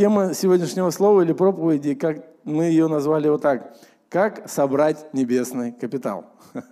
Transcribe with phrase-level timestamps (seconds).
[0.00, 3.76] Тема сегодняшнего слова или проповеди, как мы ее назвали вот так.
[4.08, 6.24] Как собрать небесный капитал?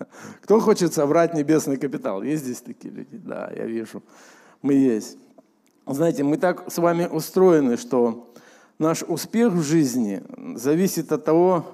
[0.42, 2.22] Кто хочет собрать небесный капитал?
[2.22, 3.18] Есть здесь такие люди?
[3.18, 4.02] Да, я вижу.
[4.62, 5.18] Мы есть.
[5.86, 8.32] Знаете, мы так с вами устроены, что
[8.78, 10.22] наш успех в жизни
[10.54, 11.66] зависит от того,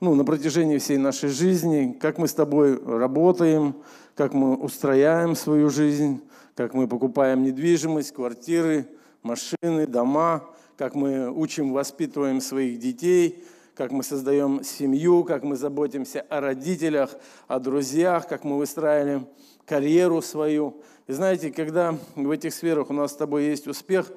[0.00, 3.76] ну, на протяжении всей нашей жизни, как мы с тобой работаем,
[4.16, 6.20] как мы устрояем свою жизнь,
[6.56, 8.88] как мы покупаем недвижимость, квартиры,
[9.22, 10.42] машины, дома,
[10.78, 17.16] как мы учим, воспитываем своих детей, как мы создаем семью, как мы заботимся о родителях,
[17.48, 19.26] о друзьях, как мы выстраиваем
[19.66, 20.80] карьеру свою.
[21.08, 24.10] И знаете, когда в этих сферах у нас с тобой есть успех,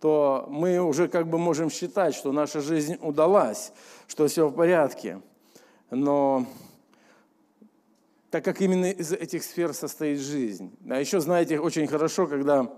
[0.00, 3.72] то мы уже как бы можем считать, что наша жизнь удалась,
[4.08, 5.20] что все в порядке.
[5.90, 6.46] Но
[8.30, 10.72] так как именно из этих сфер состоит жизнь.
[10.90, 12.72] А еще, знаете, очень хорошо, когда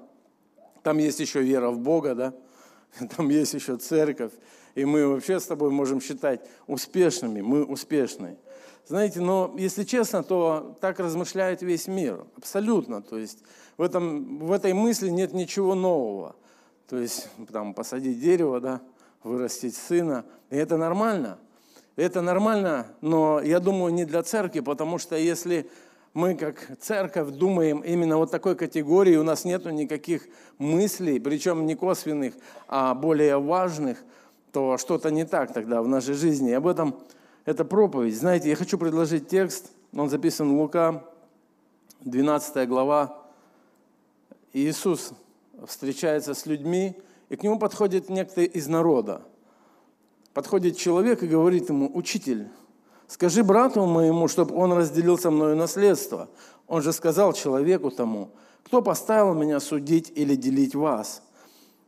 [0.83, 2.35] там есть еще вера в Бога, да,
[3.17, 4.33] там есть еще церковь,
[4.75, 8.37] и мы вообще с тобой можем считать успешными, мы успешны.
[8.87, 13.03] Знаете, но если честно, то так размышляет весь мир, абсолютно.
[13.03, 13.39] То есть
[13.77, 16.35] в, этом, в этой мысли нет ничего нового.
[16.89, 18.81] То есть там посадить дерево, да,
[19.23, 21.39] вырастить сына, и это нормально.
[21.95, 25.71] Это нормально, но я думаю, не для церкви, потому что если
[26.13, 30.27] мы как церковь думаем именно вот такой категории, у нас нет никаких
[30.59, 32.35] мыслей, причем не косвенных,
[32.67, 34.03] а более важных,
[34.53, 36.51] то что-то не так тогда в нашей жизни.
[36.51, 36.99] И об этом
[37.45, 38.19] это проповедь.
[38.19, 41.05] Знаете, я хочу предложить текст, он записан в Лука,
[42.01, 43.23] 12 глава.
[44.53, 45.13] Иисус
[45.67, 46.97] встречается с людьми,
[47.29, 49.23] и к нему подходит некто из народа.
[50.35, 52.49] Подходит человек и говорит ему, учитель,
[53.11, 56.29] Скажи брату моему, чтобы он разделил со мною наследство.
[56.69, 58.31] Он же сказал человеку тому,
[58.63, 61.21] кто поставил меня судить или делить вас?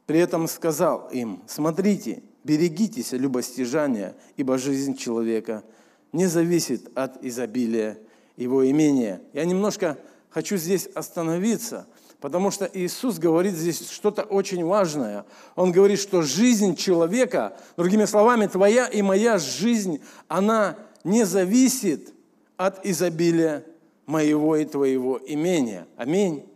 [0.07, 5.63] При этом сказал им, смотрите, берегитесь любостяжания, ибо жизнь человека
[6.11, 7.99] не зависит от изобилия
[8.37, 9.23] его имения.
[9.33, 11.87] Я немножко хочу здесь остановиться,
[12.21, 15.25] потому что Иисус говорит здесь что-то очень важное.
[15.55, 22.13] Он говорит, что жизнь человека, другими словами, твоя и моя жизнь, она не зависит
[22.57, 23.65] от изобилия
[24.07, 25.87] моего и твоего имения.
[25.97, 26.47] Аминь.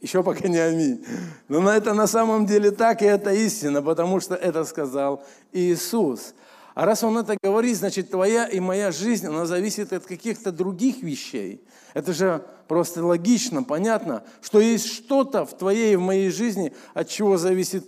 [0.00, 1.04] Еще пока не аминь.
[1.48, 6.34] Но это на самом деле так, и это истина, потому что это сказал Иисус.
[6.74, 11.02] А раз Он это говорит, значит, твоя и моя жизнь, она зависит от каких-то других
[11.02, 11.62] вещей.
[11.92, 17.08] Это же просто логично, понятно, что есть что-то в твоей и в моей жизни, от
[17.08, 17.84] чего зависит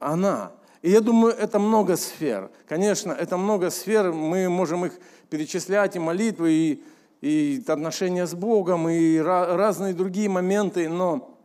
[0.00, 0.52] она.
[0.82, 2.50] И я думаю, это много сфер.
[2.68, 4.92] Конечно, это много сфер, мы можем их
[5.30, 6.84] перечислять, и молитвы, и,
[7.20, 11.38] и отношения с Богом, и разные другие моменты, но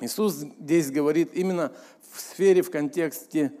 [0.00, 1.72] Иисус здесь говорит именно
[2.10, 3.52] в сфере, в контексте,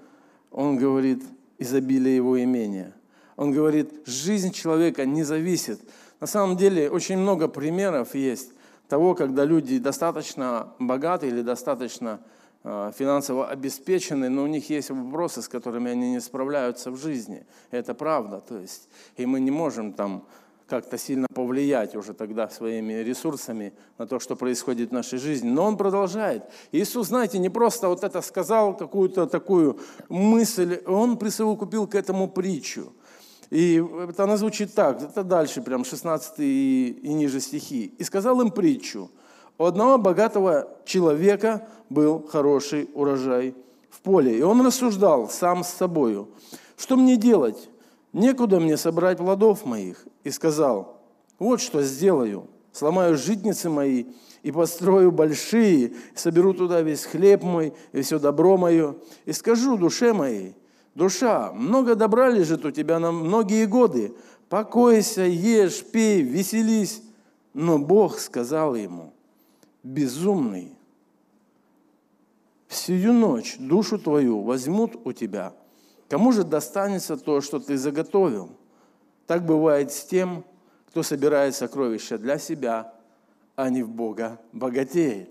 [0.50, 1.22] Он говорит
[1.58, 2.94] изобилие Его имения.
[3.36, 5.80] Он говорит, жизнь человека не зависит.
[6.20, 8.52] На самом деле очень много примеров есть
[8.88, 12.20] того, когда люди достаточно богаты или достаточно
[12.64, 17.44] финансово обеспечены, но у них есть вопросы, с которыми они не справляются в жизни.
[17.72, 18.40] Это правда.
[18.40, 20.24] То есть, и мы не можем там
[20.68, 25.50] как-то сильно повлиять уже тогда своими ресурсами на то, что происходит в нашей жизни.
[25.50, 26.44] Но он продолжает.
[26.70, 32.92] Иисус, знаете, не просто вот это сказал, какую-то такую мысль, он присовокупил к этому притчу.
[33.50, 37.92] И это она звучит так, это дальше, прям 16 и, и ниже стихи.
[37.98, 39.10] «И сказал им притчу–
[39.58, 43.54] у одного богатого человека был хороший урожай
[43.90, 44.38] в поле.
[44.38, 46.28] И он рассуждал сам с собою,
[46.76, 47.68] что мне делать?
[48.12, 50.04] Некуда мне собрать плодов моих.
[50.24, 51.00] И сказал,
[51.38, 52.48] вот что сделаю.
[52.72, 54.06] Сломаю житницы мои
[54.42, 60.12] и построю большие, соберу туда весь хлеб мой и все добро мое, и скажу душе
[60.12, 60.56] моей,
[60.94, 64.14] душа, много добра лежит у тебя на многие годы,
[64.48, 67.02] покойся, ешь, пей, веселись.
[67.54, 69.11] Но Бог сказал ему,
[69.82, 70.76] безумный,
[72.68, 75.52] всю ночь душу твою возьмут у тебя.
[76.08, 78.50] Кому же достанется то, что ты заготовил?
[79.26, 80.44] Так бывает с тем,
[80.88, 82.94] кто собирает сокровища для себя,
[83.56, 85.30] а не в Бога богатеет.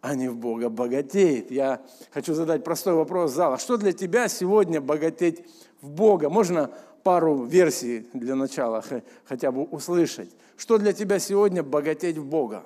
[0.00, 1.50] А не в Бога богатеет.
[1.50, 3.58] Я хочу задать простой вопрос зала.
[3.58, 5.44] Что для тебя сегодня богатеть
[5.82, 6.30] в Бога?
[6.30, 6.70] Можно
[7.02, 8.82] пару версий для начала
[9.24, 10.30] хотя бы услышать.
[10.56, 12.64] Что для тебя сегодня богатеть в Бога?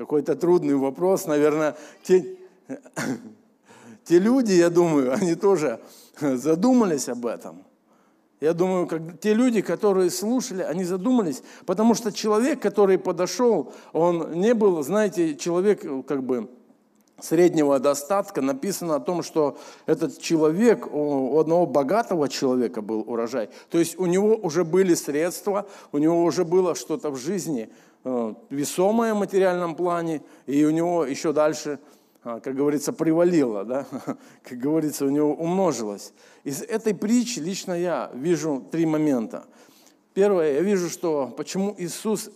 [0.00, 2.24] Какой-то трудный вопрос, наверное, те,
[4.04, 5.78] те люди, я думаю, они тоже
[6.18, 7.64] задумались об этом.
[8.40, 14.32] Я думаю, как, те люди, которые слушали, они задумались, потому что человек, который подошел, он
[14.40, 16.48] не был, знаете, человек как бы
[17.22, 18.40] среднего достатка.
[18.40, 23.50] Написано о том, что этот человек, у одного богатого человека был урожай.
[23.68, 27.68] То есть у него уже были средства, у него уже было что-то в жизни
[28.04, 31.78] весомое в материальном плане, и у него еще дальше–
[32.22, 33.86] а, как говорится, привалило, да?
[34.42, 36.12] как говорится, у него умножилось.
[36.44, 39.46] Из этой притчи лично я вижу три момента.
[40.12, 42.30] Первое, я вижу, что почему Иисус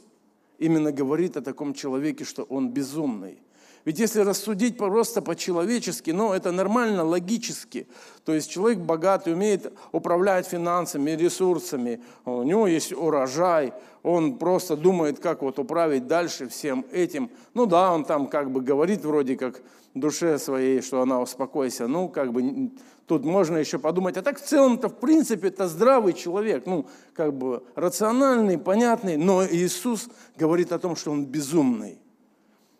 [0.58, 3.42] именно говорит о таком человеке, что он безумный.
[3.84, 7.86] Ведь если рассудить просто по-человечески, ну, это нормально, логически.
[8.24, 15.18] То есть человек богатый, умеет управлять финансами, ресурсами, у него есть урожай, он просто думает,
[15.18, 17.30] как вот управить дальше всем этим.
[17.52, 19.62] Ну да, он там как бы говорит вроде как
[19.94, 21.86] душе своей, что она успокойся.
[21.86, 22.70] Ну, как бы
[23.06, 24.16] тут можно еще подумать.
[24.16, 29.16] А так в целом-то, в принципе, это здравый человек, ну, как бы рациональный, понятный.
[29.16, 31.98] Но Иисус говорит о том, что он безумный.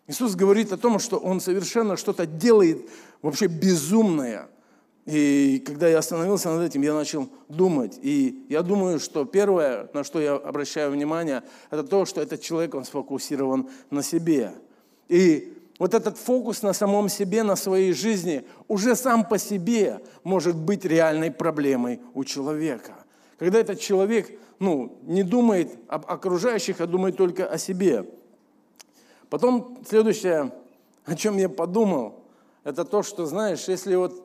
[0.07, 2.89] Иисус говорит о том, что Он совершенно что-то делает
[3.21, 4.49] вообще безумное.
[5.05, 7.99] И когда я остановился над этим, я начал думать.
[8.01, 12.75] И я думаю, что первое, на что я обращаю внимание, это то, что этот человек,
[12.75, 14.53] он сфокусирован на себе.
[15.09, 20.55] И вот этот фокус на самом себе, на своей жизни, уже сам по себе может
[20.55, 22.93] быть реальной проблемой у человека.
[23.37, 28.05] Когда этот человек ну, не думает об окружающих, а думает только о себе–
[29.29, 30.51] Потом следующее,
[31.05, 32.23] о чем я подумал,
[32.63, 34.23] это то, что, знаешь, если вот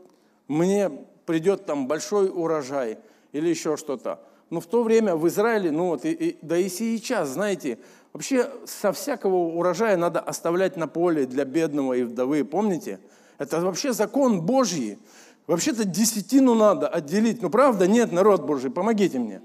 [0.49, 0.91] мне
[1.26, 2.99] придет там большой урожай
[3.32, 4.20] или еще что-то,
[4.50, 7.79] ну в то время в Израиле, ну вот, и, и, да и сейчас, знаете,
[8.12, 12.99] вообще со всякого урожая надо оставлять на поле для бедного и вдовы, помните?
[13.38, 14.99] Это вообще закон Божий.
[15.47, 17.43] Вообще-то десятину надо отделить.
[17.43, 17.87] Ну правда?
[17.87, 19.41] Нет, народ Божий, помогите мне.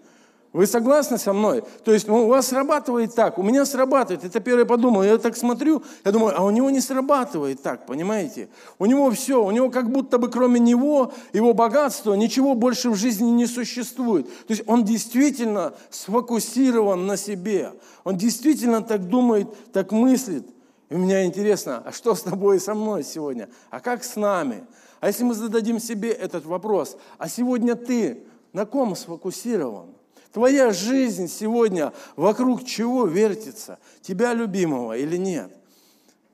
[0.55, 1.65] Вы согласны со мной?
[1.83, 4.23] То есть ну, у вас срабатывает так, у меня срабатывает.
[4.23, 5.03] Это первое подумал.
[5.03, 8.47] Я так смотрю, я думаю, а у него не срабатывает так, понимаете?
[8.79, 12.95] У него все, у него как будто бы кроме него, его богатства, ничего больше в
[12.95, 14.29] жизни не существует.
[14.47, 17.73] То есть он действительно сфокусирован на себе.
[18.05, 20.47] Он действительно так думает, так мыслит.
[20.89, 23.49] И меня интересно, а что с тобой и со мной сегодня?
[23.71, 24.63] А как с нами?
[25.01, 28.23] А если мы зададим себе этот вопрос, а сегодня ты
[28.53, 29.94] на ком сфокусирован?
[30.35, 33.79] Твоя жизнь сегодня вокруг чего вертится?
[34.01, 35.49] Тебя любимого или нет?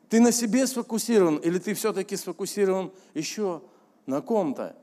[0.09, 3.62] Ты на себе сфокусирован или ты все-таки сфокусирован еще
[4.07, 4.75] на ком-то?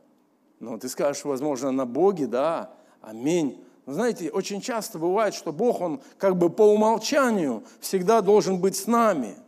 [0.60, 2.72] Ну, ты скажешь, возможно, на Боге, да,
[3.02, 3.60] аминь.
[3.86, 8.76] Но знаете, очень часто бывает, что Бог, Он как бы по умолчанию всегда должен быть
[8.76, 9.34] с нами–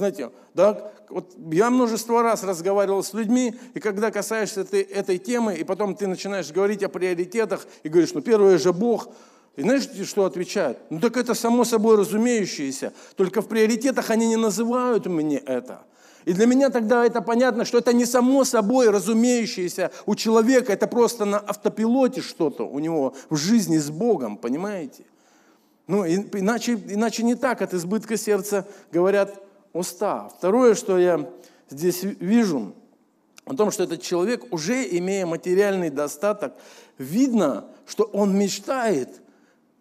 [0.00, 5.54] знаете, да, вот я множество раз разговаривал с людьми, и когда касаешься этой, этой темы,
[5.54, 9.08] и потом ты начинаешь говорить о приоритетах, и говоришь, ну первое же Бог,
[9.56, 10.78] и знаешь, что отвечают?
[10.88, 15.82] Ну так это само собой разумеющееся, только в приоритетах они не называют мне это.
[16.24, 20.86] И для меня тогда это понятно, что это не само собой разумеющееся у человека, это
[20.86, 25.04] просто на автопилоте что-то у него в жизни с Богом, понимаете?
[25.86, 30.28] Ну, иначе, иначе не так, от избытка сердца говорят уста.
[30.36, 31.28] Второе, что я
[31.68, 32.74] здесь вижу,
[33.44, 36.54] о том, что этот человек, уже имея материальный достаток,
[36.98, 39.20] видно, что он мечтает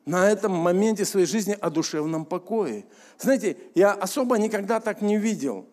[0.06, 2.86] на этом моменте своей жизни о душевном покое.
[3.20, 5.68] Знаете, я особо никогда так не видел,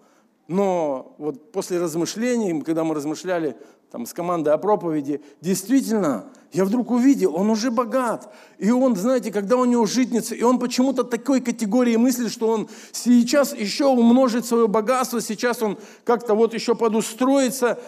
[0.46, 3.56] но вот после размышлений, когда мы размышляли
[3.97, 8.31] там, с командой о проповеди, действительно, я вдруг увидел, он уже богат.
[8.59, 12.69] И он, знаете, когда у него житница, и он почему-то такой категории мыслит, что он
[12.93, 17.79] сейчас еще умножит свое богатство, сейчас он как-то вот еще подустроится.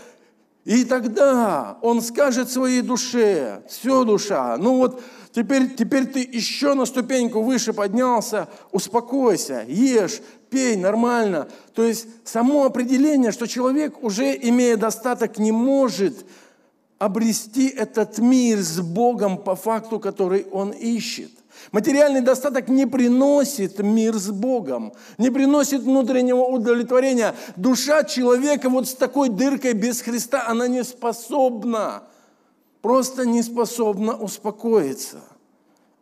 [0.64, 5.02] И тогда он скажет своей душе, все душа, ну вот
[5.38, 11.48] теперь, теперь ты еще на ступеньку выше поднялся, успокойся, ешь, пей нормально.
[11.74, 16.26] То есть само определение, что человек, уже имея достаток, не может
[16.98, 21.30] обрести этот мир с Богом по факту, который он ищет.
[21.70, 27.34] Материальный достаток не приносит мир с Богом, не приносит внутреннего удовлетворения.
[27.54, 32.02] Душа человека вот с такой дыркой без Христа, она не способна,
[32.82, 35.20] просто не способна успокоиться.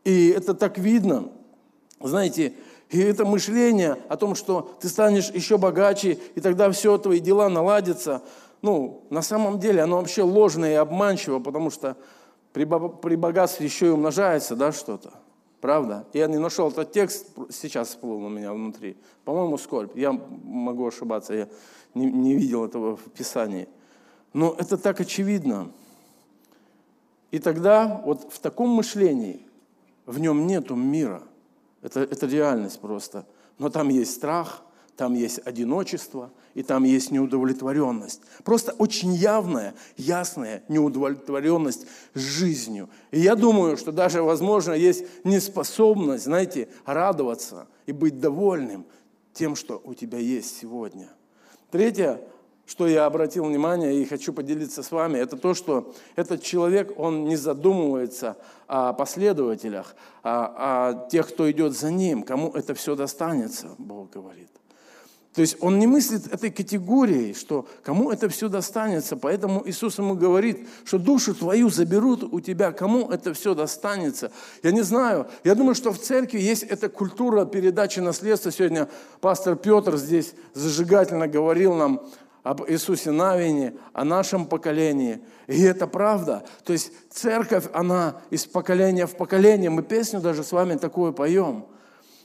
[0.05, 1.31] И это так видно.
[2.01, 2.55] Знаете,
[2.91, 7.49] и это мышление о том, что ты станешь еще богаче, и тогда все твои дела
[7.49, 8.23] наладятся,
[8.63, 11.97] ну, на самом деле оно вообще ложное и обманчиво, потому что
[12.53, 15.13] при, богатстве еще и умножается, да, что-то.
[15.61, 16.07] Правда?
[16.13, 18.97] Я не нашел этот текст, сейчас всплыл у меня внутри.
[19.25, 19.97] По-моему, скорбь.
[19.97, 21.49] Я могу ошибаться, я
[21.95, 23.69] не, не видел этого в Писании.
[24.33, 25.71] Но это так очевидно.
[27.31, 29.41] И тогда вот в таком мышлении
[30.07, 31.23] в нем нету мира.
[31.83, 33.27] Это, это реальность просто.
[33.59, 34.63] Но там есть страх,
[34.97, 38.23] там есть одиночество, и там есть неудовлетворенность.
[38.45, 42.89] Просто очень явная, ясная неудовлетворенность жизнью.
[43.11, 48.87] И я думаю, что даже, возможно, есть неспособность, знаете, радоваться и быть довольным
[49.35, 51.11] тем, что у тебя есть сегодня.
[51.71, 52.23] Третье,
[52.67, 57.25] что я обратил внимание и хочу поделиться с вами, это то, что этот человек, он
[57.25, 63.69] не задумывается о последователях, а о тех, кто идет за ним, кому это все достанется,
[63.79, 64.51] Бог говорит.
[65.37, 69.19] То есть он не мыслит этой категорией, что кому это все достанется.
[69.19, 74.33] Поэтому Иисус ему говорит, что душу твою заберут у тебя, кому это все достанется.
[74.63, 78.51] Я не знаю, я думаю, что в церкви есть эта культура передачи наследства.
[78.51, 78.89] Сегодня
[79.21, 82.01] пастор Петр здесь зажигательно говорил нам
[82.47, 85.19] об Иисусе Навине, о нашем поколении.
[85.49, 86.45] И это правда.
[86.65, 89.69] То есть церковь, она из поколения в поколение.
[89.69, 91.67] Мы песню даже с вами такую поем.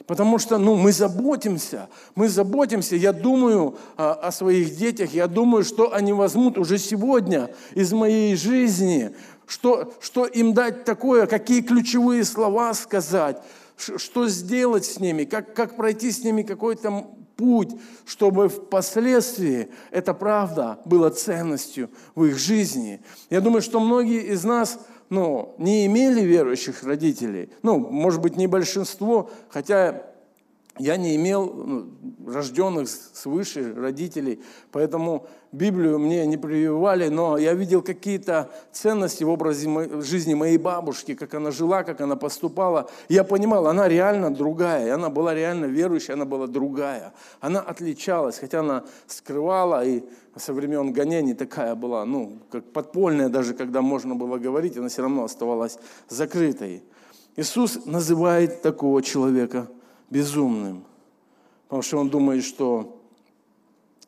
[0.06, 2.96] Потому что ну, мы заботимся, мы заботимся.
[2.96, 8.36] Я думаю а, о своих детях, я думаю, что они возьмут уже сегодня из моей
[8.36, 9.16] жизни,
[9.48, 13.42] что, что им дать такое, какие ключевые слова сказать,
[13.76, 17.08] что сделать с ними, как, как пройти с ними какой-то
[17.42, 17.72] путь,
[18.06, 23.02] чтобы впоследствии эта правда была ценностью в их жизни.
[23.32, 24.78] Я думаю, что многие из нас
[25.10, 27.50] ну, не имели верующих родителей.
[27.64, 30.04] Ну, может быть, не большинство, хотя
[30.80, 31.88] я не имел ну,
[32.32, 39.70] рожденных свыше родителей, поэтому Библию мне не прививали, но я видел какие-то ценности в образе
[40.02, 42.90] жизни моей бабушки, как она жила, как она поступала.
[43.10, 47.14] Я понимал, она реально другая, она была реально верующая, она была другая.
[47.42, 50.04] Она отличалась, хотя она скрывала и
[50.38, 55.02] со времен гонений такая была, ну, как подпольная даже, когда можно было говорить, она все
[55.02, 56.82] равно оставалась закрытой.
[57.36, 59.68] Иисус называет такого человека–
[60.12, 60.86] безумным,
[61.64, 63.02] потому что он думает, что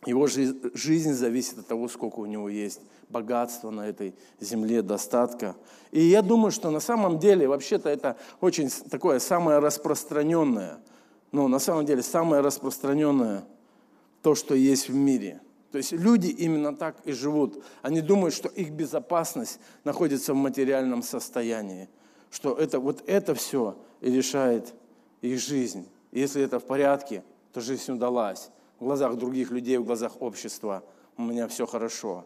[0.05, 5.55] его жизнь зависит от того, сколько у него есть богатства на этой земле, достатка.
[5.91, 10.79] И я думаю, что на самом деле, вообще-то это очень такое самое распространенное,
[11.31, 13.45] но на самом деле самое распространенное
[14.21, 15.41] то, что есть в мире.
[15.71, 17.63] То есть люди именно так и живут.
[17.81, 21.89] Они думают, что их безопасность находится в материальном состоянии,
[22.29, 24.73] что это, вот это все и решает
[25.21, 25.87] их жизнь.
[26.13, 28.51] Если это в порядке, то жизнь удалась.
[28.79, 30.83] В глазах других людей, в глазах общества
[31.17, 32.25] у меня все хорошо.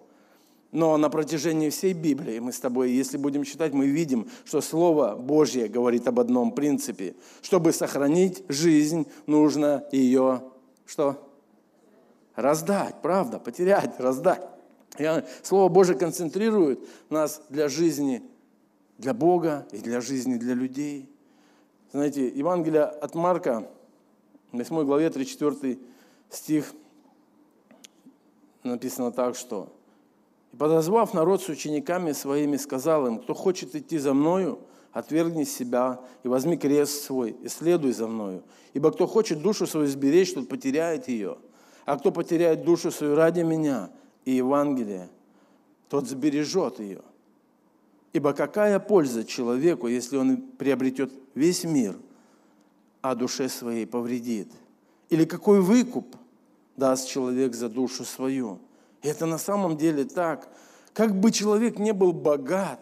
[0.73, 5.15] Но на протяжении всей Библии мы с тобой, если будем читать, мы видим, что Слово
[5.15, 7.15] Божье говорит об одном принципе.
[7.41, 10.43] Чтобы сохранить жизнь, нужно ее
[10.85, 11.23] что?
[12.35, 14.41] Раздать, правда, потерять, раздать.
[14.99, 15.07] И
[15.43, 16.79] Слово Божье концентрирует
[17.09, 18.21] нас для жизни,
[18.97, 21.09] для Бога и для жизни для людей.
[21.93, 23.69] Знаете, Евангелие от Марка,
[24.51, 25.79] 8 главе 34
[26.29, 26.73] стих
[28.63, 29.73] написано так, что
[30.53, 34.59] «И подозвав народ с учениками своими, сказал им, кто хочет идти за мною,
[34.93, 38.43] отвергни себя и возьми крест свой, и следуй за мною.
[38.73, 41.37] Ибо кто хочет душу свою сберечь, тот потеряет ее.
[41.85, 43.91] А кто потеряет душу свою ради меня
[44.25, 45.09] и Евангелия,
[45.89, 47.01] тот сбережет ее.
[48.13, 51.95] Ибо какая польза человеку, если он приобретет весь мир,
[53.01, 54.51] а душе своей повредит?
[55.09, 56.15] Или какой выкуп
[56.75, 58.59] даст человек за душу свою?
[59.01, 60.49] И это на самом деле так.
[60.93, 62.79] Как бы человек не был богат,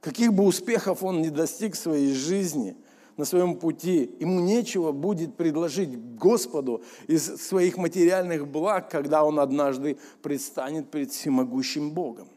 [0.00, 2.76] каких бы успехов он не достиг в своей жизни,
[3.16, 9.98] на своем пути, ему нечего будет предложить Господу из своих материальных благ, когда он однажды
[10.22, 12.28] предстанет перед всемогущим Богом.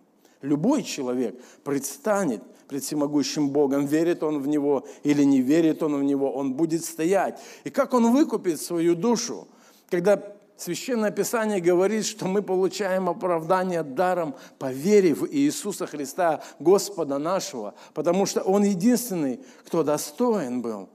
[0.42, 6.04] Любой человек предстанет пред всемогущим Богом, верит он в Него или не верит он в
[6.04, 7.40] Него, он будет стоять.
[7.64, 9.48] И как он выкупит свою душу,
[9.90, 17.18] когда Священное Писание говорит, что мы получаем оправдание даром по вере в Иисуса Христа, Господа
[17.18, 20.90] нашего, потому что Он единственный, кто достоин был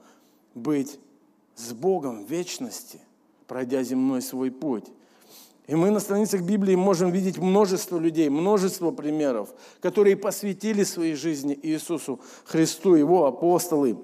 [0.55, 0.99] быть
[1.55, 2.99] с Богом в вечности,
[3.45, 4.85] пройдя земной свой путь.
[5.71, 11.57] И мы на страницах Библии можем видеть множество людей, множество примеров, которые посвятили своей жизни
[11.63, 13.97] Иисусу Христу, Его апостолы.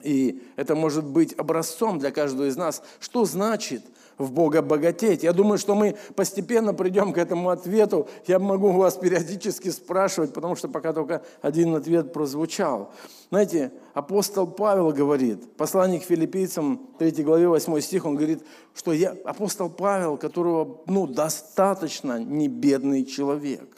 [0.00, 3.82] И это может быть образцом для каждого из нас, что значит–
[4.18, 5.22] в Бога богатеть.
[5.22, 8.08] Я думаю, что мы постепенно придем к этому ответу.
[8.26, 12.92] Я могу вас периодически спрашивать, потому что пока только один ответ прозвучал.
[13.30, 18.42] Знаете, апостол Павел говорит, посланник филиппийцам, 3 главе 8 стих, он говорит,
[18.74, 23.68] что я апостол Павел, которого ну, достаточно не бедный человек.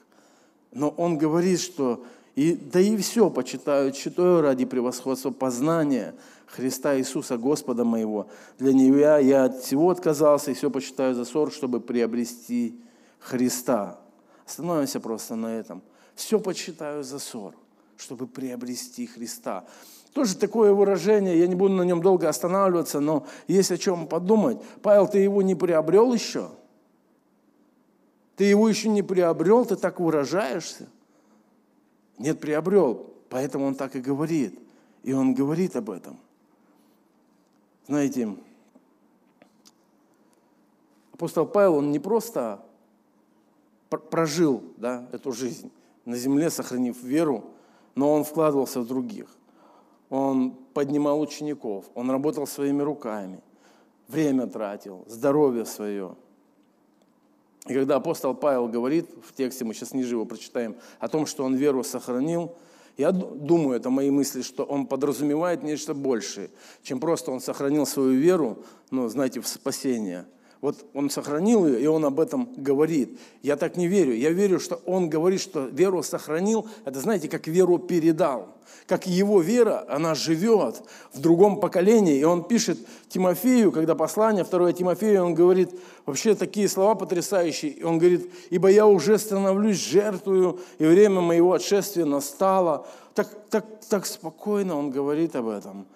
[0.73, 2.04] Но он говорит, что
[2.38, 6.14] И, да и все почитаю, читаю ради превосходства познания
[6.47, 8.28] Христа Иисуса, Господа моего.
[8.61, 12.80] Для Него я от всего отказался и все почитаю за ссор, чтобы приобрести
[13.18, 13.99] Христа.
[14.47, 15.83] Остановимся просто на этом.
[16.14, 17.57] Все почитаю за ссор,
[17.97, 19.64] чтобы приобрести Христа.
[20.12, 24.59] Тоже такое выражение, я не буду на нем долго останавливаться, но есть о чем подумать.
[24.80, 26.50] Павел, ты его не приобрел еще?
[28.37, 30.88] Ты его еще не приобрел, ты так выражаешься?
[32.19, 33.07] Нет, приобрел.
[33.29, 34.59] Поэтому он так и говорит.
[35.03, 36.19] И он говорит об этом.
[37.87, 38.37] Знаете,
[41.13, 42.63] апостол Павел, он не просто
[43.89, 45.71] прожил да, эту жизнь
[46.05, 47.45] на земле, сохранив веру,
[47.95, 49.27] но он вкладывался в других.
[50.11, 53.41] Он поднимал учеников, он работал своими руками,
[54.07, 56.15] время тратил, здоровье свое–
[57.67, 61.45] и когда апостол Павел говорит в тексте, мы сейчас ниже его прочитаем, о том, что
[61.45, 62.55] он веру сохранил,
[62.97, 66.50] я думаю, это мои мысли, что он подразумевает нечто большее,
[66.83, 70.27] чем просто он сохранил свою веру, ну, знаете, в спасение–
[70.61, 73.19] вот он сохранил ее, и он об этом говорит.
[73.43, 74.15] Я так не верю.
[74.15, 76.67] Я верю, что он говорит, что веру сохранил.
[76.85, 78.57] Это, знаете, как веру передал.
[78.88, 82.19] Как его вера, она живет в другом поколении.
[82.19, 85.71] И он пишет Тимофею, когда послание, второе Тимофею, он говорит
[86.07, 87.71] вообще такие слова потрясающие.
[87.71, 92.85] И он говорит, ибо я уже становлюсь жертвою, и время моего отшествия настало.
[93.15, 95.87] Так, так, так спокойно он говорит об этом.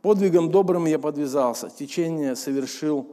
[0.00, 3.08] Подвигом добрым я подвязался, течение совершил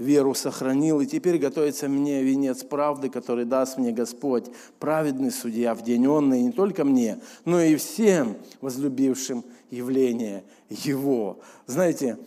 [0.00, 4.46] веру сохранил, и теперь готовится мне венец правды, который даст мне Господь,
[4.78, 11.40] праведный судья в день он, и не только мне, но и всем возлюбившим явление Его.
[11.66, 12.18] Знаете,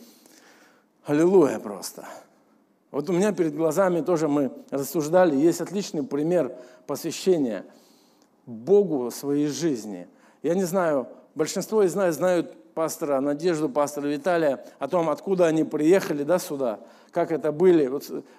[1.04, 2.06] аллилуйя просто.
[2.92, 7.66] Вот у меня перед глазами тоже мы рассуждали, есть отличный пример посвящения
[8.46, 10.06] Богу своей жизни.
[10.44, 15.64] Я не знаю, большинство из нас знают пастора Надежду, пастора Виталия, о том, откуда они
[15.64, 16.78] приехали да, сюда–
[17.14, 17.90] как это были.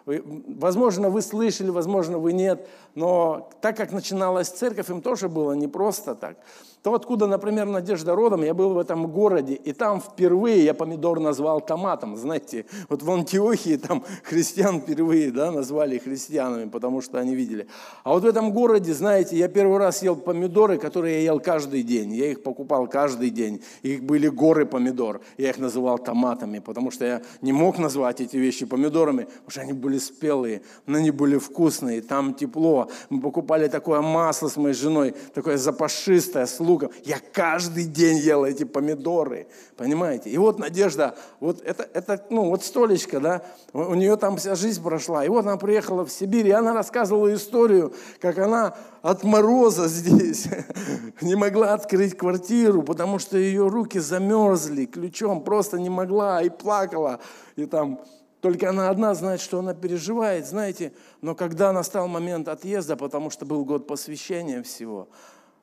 [0.05, 5.67] Возможно, вы слышали, возможно, вы нет, но так как начиналась церковь, им тоже было не
[5.67, 6.37] просто так.
[6.85, 11.19] То, откуда, например, Надежда родом, я был в этом городе, и там впервые я помидор
[11.19, 12.15] назвал томатом.
[12.15, 17.67] Знаете, вот в Антиохии там христиан впервые да, назвали христианами, потому что они видели.
[18.03, 21.81] А вот в этом городе, знаете, я первый раз ел помидоры, которые я ел каждый
[21.81, 22.13] день.
[22.13, 23.63] Я их покупал каждый день.
[23.81, 25.21] Их были горы помидор.
[25.39, 29.61] Я их называл томатами, потому что я не мог назвать эти вещи помидорами, потому что
[29.61, 32.89] они были спелые, но они были вкусные, там тепло.
[33.09, 36.91] Мы покупали такое масло с моей женой, такое запашистое, с луком.
[37.03, 39.47] Я каждый день ел эти помидоры,
[39.77, 40.29] понимаете?
[40.29, 43.41] И вот Надежда, вот это, это ну, вот столечко, да,
[43.73, 45.25] у нее там вся жизнь прошла.
[45.25, 50.47] И вот она приехала в Сибирь, и она рассказывала историю, как она от мороза здесь
[51.21, 57.19] не могла открыть квартиру, потому что ее руки замерзли ключом, просто не могла и плакала.
[57.55, 57.99] И там
[58.41, 60.93] только она одна знает, что она переживает, знаете.
[61.21, 65.09] Но когда настал момент отъезда, потому что был год посвящения всего,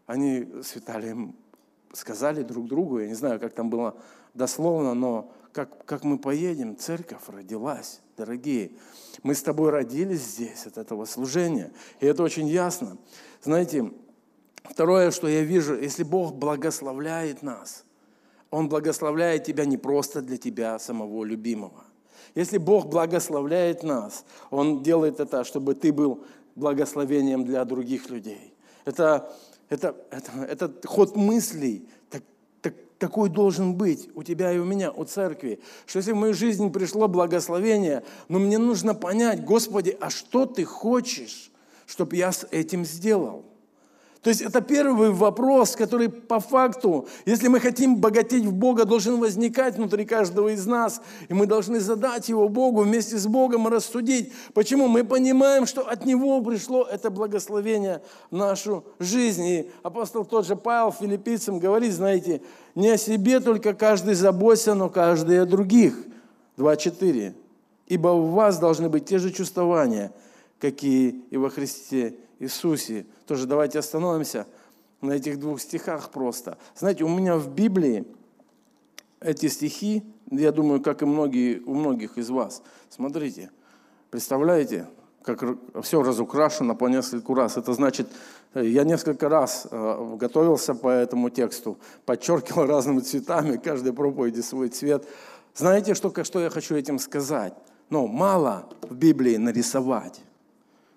[0.06, 1.36] они с Виталием
[1.92, 3.96] сказали друг другу, я не знаю, как там было
[4.34, 8.72] дословно, но как, как мы поедем, церковь родилась, дорогие.
[9.22, 12.96] Мы с тобой родились здесь от этого служения, и это очень ясно.
[13.42, 13.92] Знаете,
[14.64, 17.84] второе, что я вижу, если Бог благословляет нас,
[18.50, 21.84] Он благословляет тебя не просто для тебя самого любимого.
[22.34, 28.54] Если Бог благословляет нас, Он делает это, чтобы ты был благословением для других людей.
[28.84, 29.30] Это
[29.72, 32.22] это, это, это ход мыслей, так,
[32.60, 35.60] так, такой должен быть у тебя и у меня, у церкви.
[35.86, 40.64] Что если в мою жизнь пришло благословение, но мне нужно понять, Господи, а что ты
[40.64, 41.50] хочешь,
[41.86, 43.46] чтобы я с этим сделал?
[44.22, 49.18] То есть это первый вопрос, который по факту, если мы хотим богатеть в Бога, должен
[49.18, 51.02] возникать внутри каждого из нас.
[51.28, 54.32] И мы должны задать его Богу вместе с Богом рассудить.
[54.54, 54.86] Почему?
[54.86, 59.44] Мы понимаем, что от Него пришло это благословение в нашу жизнь.
[59.44, 62.42] И апостол тот же Павел филиппийцам говорит, знаете,
[62.76, 65.96] не о себе только каждый заботься, но каждый о других.
[66.58, 67.34] 2.4.
[67.88, 70.12] Ибо у вас должны быть те же чувствования,
[70.60, 73.06] какие и во Христе Иисусе.
[73.26, 74.46] Тоже давайте остановимся
[75.00, 76.58] на этих двух стихах просто.
[76.74, 78.04] Знаете, у меня в Библии
[79.20, 82.62] эти стихи, я думаю, как и многие, у многих из вас.
[82.90, 83.50] Смотрите,
[84.10, 84.88] представляете,
[85.22, 85.44] как
[85.82, 87.56] все разукрашено по нескольку раз.
[87.56, 88.08] Это значит,
[88.54, 95.06] я несколько раз э, готовился по этому тексту, подчеркивал разными цветами, каждой проповеди свой цвет.
[95.54, 97.54] Знаете, что, что я хочу этим сказать?
[97.88, 100.20] Но мало в Библии нарисовать.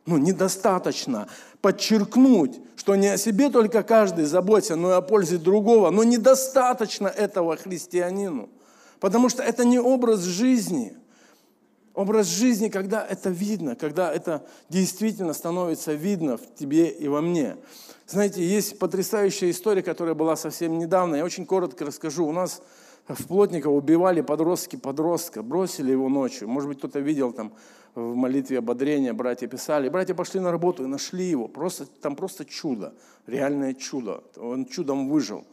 [0.06, 1.28] Ну, недостаточно
[1.62, 5.90] подчеркнуть, что не о себе только каждый заботится, но и о пользе другого.
[5.90, 8.50] Но недостаточно этого христианину.
[9.00, 10.96] Потому что это не образ жизни.
[11.96, 17.56] Образ жизни, когда это видно, когда это действительно становится видно в тебе и во мне.
[18.06, 21.16] Знаете, есть потрясающая история, которая была совсем недавно.
[21.16, 22.28] Я очень коротко расскажу.
[22.28, 22.62] У нас
[23.08, 26.48] в Плотниково убивали подростки подростка, бросили его ночью.
[26.48, 27.54] Может быть, кто-то видел там
[27.94, 29.90] в молитве ободрения, братья писали.
[29.90, 31.48] Братья пошли на работу и нашли его.
[31.48, 32.94] Просто, там просто чудо,
[33.28, 34.24] реальное чудо.
[34.38, 35.46] Он чудом выжил.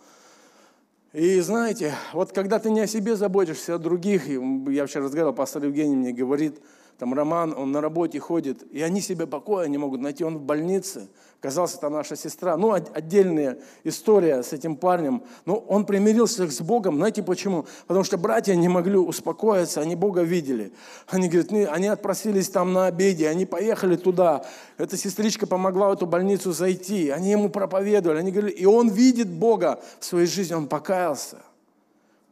[1.13, 5.35] И знаете, вот когда ты не о себе заботишься, а о других, я вчера разговаривал,
[5.35, 6.59] пастор Евгений мне говорит,
[6.99, 10.43] там Роман, он на работе ходит, и они себе покоя не могут найти, он в
[10.43, 11.09] больнице,
[11.41, 12.57] оказался там наша сестра.
[12.57, 15.25] Ну, отдельная история с этим парнем.
[15.45, 17.67] Но он примирился с Богом, знаете почему?
[17.89, 20.73] Потому что братья не могли успокоиться, они Бога видели.
[21.09, 24.45] Они говорят, они отпросились там на обеде, они поехали туда.
[24.79, 29.29] Эта сестричка помогла в эту больницу зайти, они ему проповедовали, они говорили, и он видит
[29.29, 31.39] Бога в своей жизни, он покаялся.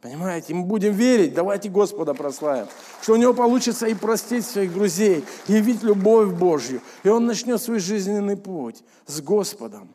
[0.01, 2.65] Понимаете, мы будем верить, давайте Господа прославим,
[3.03, 7.61] что у него получится и простить своих друзей, и явить любовь Божью, и он начнет
[7.61, 9.93] свой жизненный путь с Господом.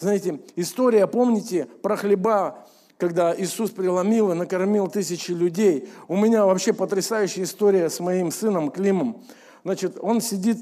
[0.00, 2.66] Знаете, история, помните, про хлеба,
[2.98, 5.88] когда Иисус преломил и накормил тысячи людей.
[6.08, 9.22] У меня вообще потрясающая история с моим сыном Климом.
[9.62, 10.58] Значит, он сидит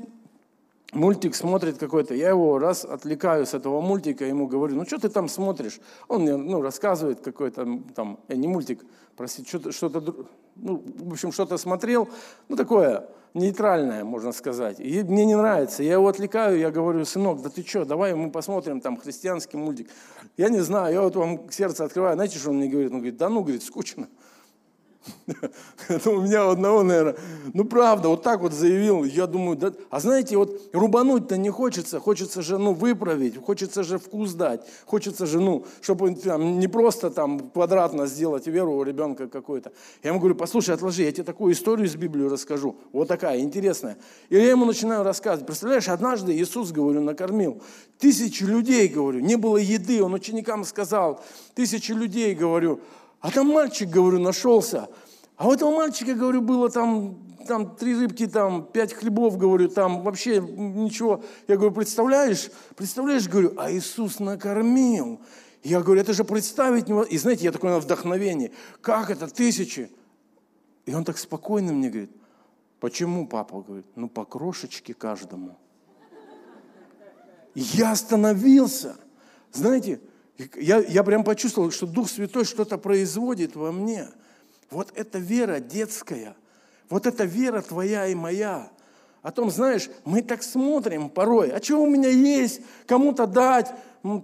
[0.92, 5.08] мультик смотрит какой-то, я его раз отвлекаю с этого мультика, ему говорю, ну что ты
[5.08, 5.80] там смотришь?
[6.08, 8.84] Он мне ну, рассказывает какой-то там, э, не мультик,
[9.16, 10.26] простите, что-то, что-то,
[10.56, 12.08] ну, в общем, что-то смотрел,
[12.48, 14.78] ну такое нейтральное, можно сказать.
[14.78, 15.82] И мне не нравится.
[15.82, 19.88] Я его отвлекаю, я говорю, сынок, да ты что, давай мы посмотрим там христианский мультик.
[20.36, 22.90] Я не знаю, я вот вам сердце открываю, знаете, что он мне говорит?
[22.92, 24.08] Он говорит, да ну, говорит, скучно.
[26.06, 27.16] У меня одного, наверное,
[27.54, 32.00] ну правда, вот так вот заявил, я думаю, да, а знаете, вот рубануть-то не хочется,
[32.00, 37.10] хочется же, ну, выправить, хочется же вкус дать, хочется же, ну, чтобы там, не просто
[37.10, 39.72] там квадратно сделать веру у ребенка какой-то.
[40.02, 43.98] Я ему говорю, послушай, отложи, я тебе такую историю из Библии расскажу, вот такая, интересная.
[44.28, 47.60] И я ему начинаю рассказывать, представляешь, однажды Иисус, говорю, накормил
[47.98, 51.22] тысячи людей, говорю, не было еды, он ученикам сказал,
[51.54, 52.80] тысячи людей, говорю,
[53.22, 54.88] а там мальчик, говорю, нашелся.
[55.36, 60.02] А у этого мальчика, говорю, было там, там три рыбки, там пять хлебов, говорю, там
[60.02, 61.22] вообще ничего.
[61.46, 65.20] Я говорю, представляешь, представляешь, говорю, а Иисус накормил.
[65.62, 68.52] Я говорю, это же представить не И знаете, я такой на вдохновении.
[68.80, 69.90] Как это, тысячи?
[70.84, 72.10] И он так спокойно мне говорит,
[72.80, 73.62] почему, папа?
[73.62, 75.56] Говорит, ну по крошечке каждому.
[77.54, 78.96] Я остановился.
[79.52, 80.00] Знаете,
[80.56, 84.08] я, я прям почувствовал, что Дух Святой что-то производит во мне.
[84.70, 86.34] Вот эта вера детская,
[86.88, 88.70] вот эта вера твоя и моя.
[89.22, 93.72] О том, знаешь, мы так смотрим порой, а что у меня есть, кому-то дать,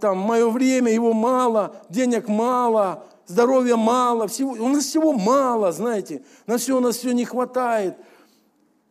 [0.00, 6.22] там, мое время, его мало, денег мало, здоровья мало, всего, у нас всего мало, знаете,
[6.46, 7.96] на все у нас все не хватает.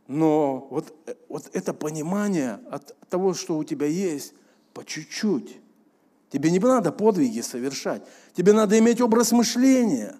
[0.08, 4.34] Но вот, э, вот это понимание от того, что у тебя есть,
[4.74, 5.60] по чуть-чуть,
[6.32, 8.02] Тебе не надо подвиги совершать.
[8.36, 10.16] Тебе надо иметь образ мышления.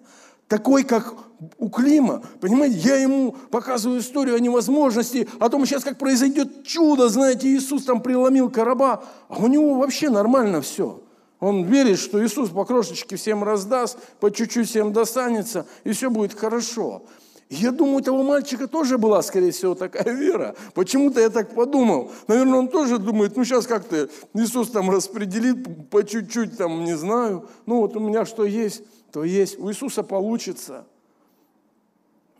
[0.48, 1.14] Такой, как
[1.58, 2.22] у Клима.
[2.40, 7.84] Понимаете, я ему показываю историю о невозможности, о том, сейчас как произойдет чудо, знаете, Иисус
[7.84, 11.02] там преломил короба, а у него вообще нормально все.
[11.40, 16.34] Он верит, что Иисус по крошечке всем раздаст, по чуть-чуть всем достанется, и все будет
[16.34, 17.04] хорошо.
[17.50, 20.54] Я думаю, у того мальчика тоже была, скорее всего, такая вера.
[20.74, 22.12] Почему-то я так подумал.
[22.26, 27.48] Наверное, он тоже думает, ну сейчас как-то Иисус там распределит по чуть-чуть, там, не знаю.
[27.64, 29.58] Ну вот у меня что есть, то есть.
[29.58, 30.86] У Иисуса получится.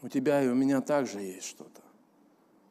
[0.02, 1.80] У тебя и у меня также есть что-то.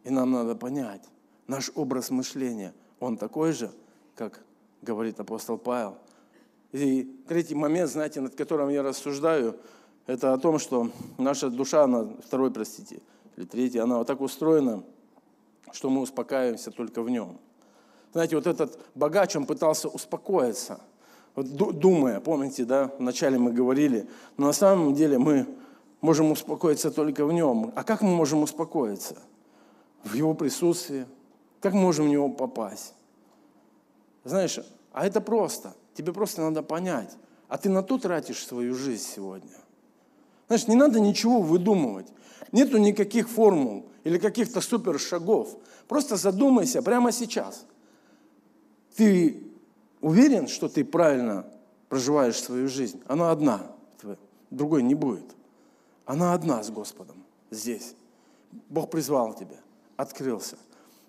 [0.03, 1.01] И нам надо понять,
[1.47, 3.71] наш образ мышления, он такой же,
[4.15, 4.41] как
[4.83, 5.97] говорит апостол Павел.
[6.71, 9.57] И третий момент, знаете, над которым я рассуждаю–
[10.07, 13.01] это о том, что наша душа, она, второй, простите,
[13.35, 14.83] или третий, она вот так устроена,
[15.71, 17.37] что мы успокаиваемся только в нем.
[18.13, 20.79] Знаете, вот этот богач, он пытался успокоиться,
[21.35, 25.45] вот думая, помните, да, вначале мы говорили, но на самом деле мы
[26.01, 27.71] можем успокоиться только в нем.
[27.75, 29.17] А как мы можем успокоиться?
[30.03, 31.05] В его присутствии.
[31.61, 32.95] Как мы можем в него попасть?
[34.23, 34.59] Знаешь,
[34.93, 35.75] а это просто.
[35.93, 37.15] Тебе просто надо понять.
[37.49, 39.57] А ты на то тратишь свою жизнь сегодня.
[40.47, 42.07] Знаешь, не надо ничего выдумывать.
[42.51, 45.57] Нету никаких формул или каких-то супер шагов.
[45.87, 47.65] Просто задумайся прямо сейчас.
[48.95, 49.43] Ты
[50.01, 51.45] уверен, что ты правильно
[51.89, 53.01] проживаешь свою жизнь?
[53.07, 53.61] Она одна,
[54.49, 55.35] другой не будет.
[56.05, 57.93] Она одна с Господом здесь.
[58.69, 59.57] Бог призвал тебя,
[59.97, 60.57] открылся.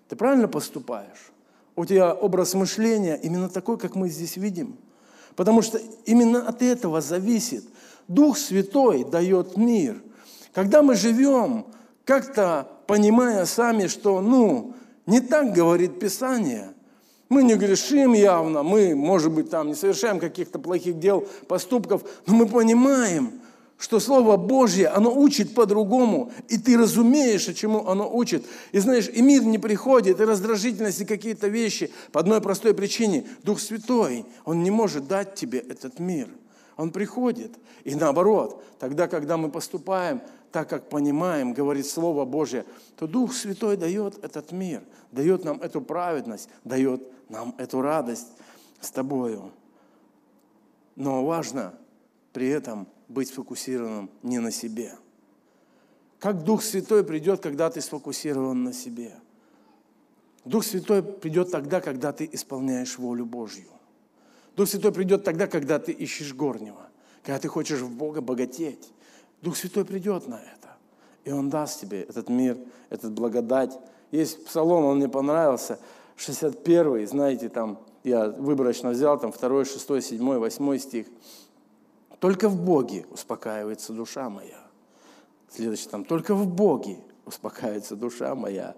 [0.09, 1.31] Ты правильно поступаешь?
[1.79, 4.77] у тебя образ мышления именно такой, как мы здесь видим.
[5.37, 7.63] Потому что именно от этого зависит.
[8.09, 10.01] Дух Святой дает мир.
[10.53, 11.67] Когда мы живем,
[12.03, 14.73] как-то понимая сами, что, ну,
[15.05, 16.73] не так говорит Писание.
[17.29, 22.33] Мы не грешим явно, мы, может быть, там не совершаем каких-то плохих дел, поступков, но
[22.33, 23.39] мы понимаем,
[23.77, 28.43] что Слово Божье, оно учит по-другому, и ты разумеешь, чему оно учит.
[28.71, 33.27] И знаешь, и мир не приходит, и раздражительность, и какие-то вещи по одной простой причине.
[33.43, 36.27] Дух Святой, Он не может дать тебе этот мир.
[36.79, 37.59] Он приходит.
[37.83, 42.63] И наоборот, тогда, когда мы поступаем так, как понимаем, говорит Слово Божье,
[42.95, 48.27] то Дух Святой дает этот мир, дает нам эту праведность, дает нам эту радость
[48.79, 49.51] с тобою.
[50.95, 51.73] Но важно
[52.31, 54.93] при этом– быть сфокусированным не на себе.
[56.17, 59.15] Как Дух Святой придет, когда ты сфокусирован на себе?
[60.45, 63.67] Дух Святой придет тогда, когда ты исполняешь волю Божью.
[64.55, 66.89] Дух Святой придет тогда, когда ты ищешь горнего,
[67.23, 68.91] когда ты хочешь в Бога богатеть.
[69.41, 70.75] Дух Святой придет на это,
[71.23, 72.57] и Он даст тебе этот мир,
[72.89, 73.77] этот благодать.
[74.11, 75.79] Есть псалом, он мне понравился,
[76.17, 81.07] 61 знаете, там я выборочно взял, там 2, 6, 7, 8 стих.
[82.19, 84.67] Только в Боге успокаивается душа моя.
[85.49, 88.75] Следующий там, только в Боге успокаивается душа моя.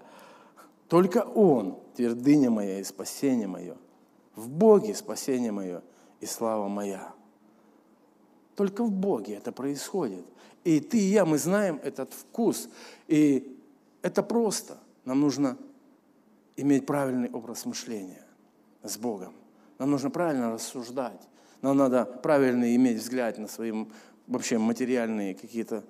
[0.88, 3.76] Только Он, твердыня моя и спасение мое.
[4.34, 5.82] В Боге спасение мое
[6.20, 7.12] и слава моя.
[8.56, 10.24] Только в Боге это происходит.
[10.64, 12.68] И ты и я, мы знаем этот вкус.
[13.08, 13.58] И
[14.02, 14.78] это просто.
[15.04, 15.56] Нам нужно
[16.56, 18.24] иметь правильный образ мышления
[18.82, 19.34] с Богом.
[19.78, 21.20] Нам нужно правильно рассуждать.
[21.60, 23.72] Нам надо правильно иметь взгляд на свои
[24.26, 25.84] вообще материальные какие-то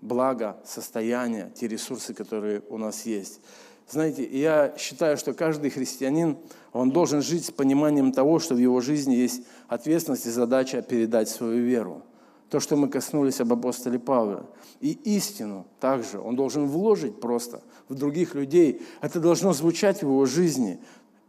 [0.00, 3.40] блага, состояния, те ресурсы, которые у нас есть.
[3.88, 6.38] Знаете, я считаю, что каждый христианин,
[6.72, 11.28] он должен жить с пониманием того, что в его жизни есть ответственность и задача передать
[11.28, 12.02] свою веру.
[12.48, 14.42] То, что мы коснулись об апостоле Павле.
[14.80, 18.82] И истину также он должен вложить просто в других людей.
[19.00, 20.80] Это должно звучать в его жизни.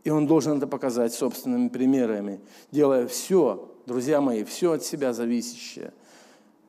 [0.03, 5.93] И он должен это показать собственными примерами, делая все друзья мои, все от себя зависящее.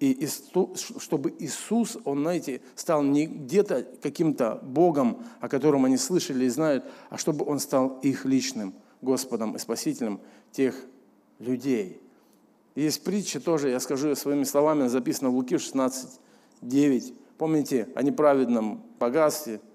[0.01, 6.49] И чтобы Иисус, Он, знаете, стал не где-то каким-то Богом, о котором они слышали и
[6.49, 10.75] знают, а чтобы Он стал их личным Господом и Спасителем тех
[11.39, 12.01] людей.
[12.75, 16.21] Есть притча тоже, я скажу ее своими словами, записана в Луки 16,
[16.61, 17.15] 9.
[17.39, 19.61] Помните о неправедном богатстве–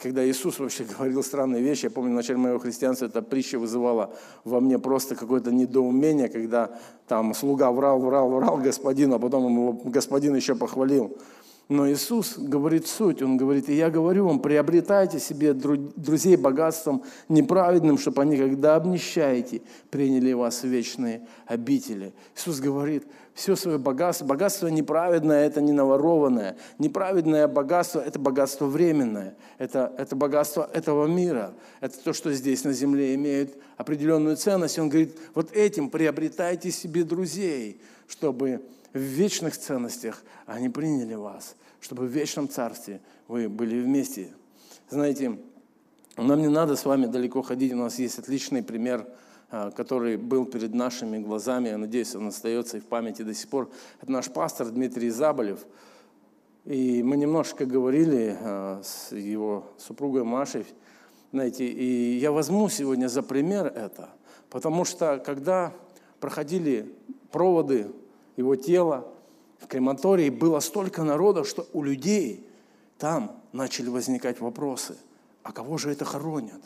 [0.00, 4.14] когда Иисус вообще говорил странные вещи, я помню, в начале моего христианства эта притча вызывала
[4.44, 6.78] во мне просто какое-то недоумение, когда
[7.08, 11.16] там слуга врал, врал, врал господину, а потом ему господин еще похвалил.
[11.68, 17.98] Но Иисус говорит суть, Он говорит, и я говорю вам, приобретайте себе друзей богатством неправедным,
[17.98, 22.12] чтобы они, когда обнищаете, приняли вас в вечные обители.
[22.36, 26.56] Иисус говорит, все свое богатство, богатство неправедное, это не наворованное.
[26.78, 31.54] Неправедное богатство– это богатство временное, это, это богатство этого мира.
[31.80, 34.78] Это то, что здесь на земле имеет определенную ценность.
[34.78, 38.60] Он говорит, вот этим приобретайте себе друзей, чтобы
[38.92, 44.30] в вечных ценностях они приняли вас, чтобы в вечном царстве вы были вместе.
[44.90, 45.38] Знаете,
[46.16, 49.06] нам не надо с вами далеко ходить, у нас есть отличный пример,
[49.50, 53.48] а, который был перед нашими глазами, я надеюсь, он остается и в памяти до сих
[53.48, 53.70] пор.
[54.00, 55.60] Это наш пастор Дмитрий Заболев.
[56.64, 60.66] И мы немножко говорили а, с его супругой Машей,
[61.32, 64.10] знаете, и я возьму сегодня за пример это,
[64.50, 65.72] потому что когда
[66.20, 66.94] проходили
[67.30, 67.90] проводы
[68.36, 69.06] его тела.
[69.58, 72.46] В крематории было столько народа, что у людей
[72.98, 74.96] там начали возникать вопросы.
[75.42, 76.60] А кого же это хоронят?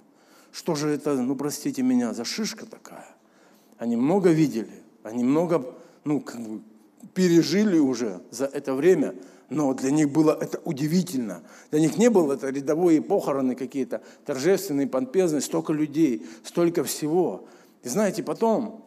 [0.52, 3.07] Что же это, ну простите меня, за шишка такая?
[3.79, 5.74] Они много видели, они много,
[6.05, 6.62] ну, как бы
[7.14, 9.14] пережили уже за это время,
[9.50, 11.42] но для них было это удивительно.
[11.70, 17.46] Для них не было это рядовые похороны какие-то, торжественные, помпезные, столько людей, столько всего.
[17.83, 18.86] И знаете, потом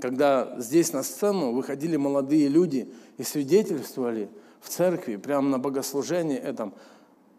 [0.00, 6.74] когда здесь на сцену выходили молодые люди и свидетельствовали в церкви, прямо на богослужении этом,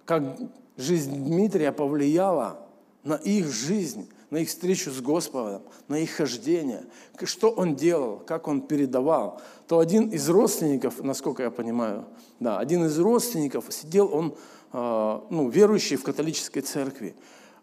[0.05, 0.37] как
[0.77, 2.59] жизнь Дмитрия повлияла
[3.03, 6.85] на их жизнь, на их встречу с Господом, на их хождение,
[7.23, 12.05] что он делал, как он передавал, то один из родственников, насколько я понимаю,
[12.39, 14.35] да, один из родственников сидел, он,
[14.73, 17.15] э, ну, верующий в католической церкви,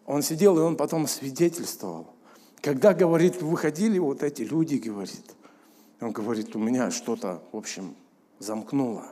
[0.05, 2.07] он сидел и он потом свидетельствовал–
[2.61, 5.35] когда, говорит, выходили вот эти люди, говорит,
[5.99, 7.95] он говорит, у меня что-то, в общем,
[8.39, 9.05] замкнуло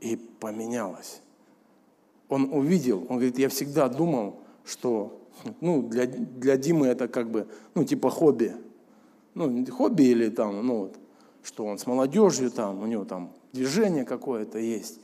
[0.00, 1.20] и поменялось.
[2.28, 5.18] Он увидел, он говорит, я всегда думал, что
[5.60, 8.54] Ну, для, для Димы это как бы, ну, типа хобби.
[9.34, 10.96] Ну, хобби или там, ну, вот,
[11.42, 15.00] что он с молодежью там, у него там движение какое-то есть.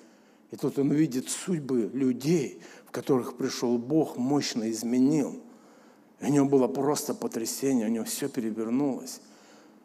[0.51, 5.43] И тут он видит судьбы людей, в которых пришел Бог, мощно изменил.
[6.21, 9.21] И у него было просто потрясение, у него все перевернулось.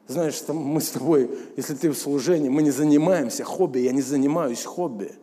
[0.07, 4.01] Знаешь, там мы с тобой, если ты в служении, мы не занимаемся хобби, я не
[4.01, 5.13] занимаюсь хобби.